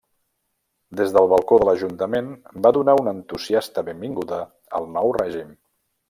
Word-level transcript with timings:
Des 0.99 1.11
del 1.17 1.27
balcó 1.33 1.59
de 1.63 1.67
l'Ajuntament 1.67 2.31
va 2.67 2.71
donar 2.77 2.95
una 3.01 3.13
entusiasta 3.17 3.83
benvinguda 3.91 4.39
al 4.79 4.89
nou 4.97 5.13
règim. 5.19 5.53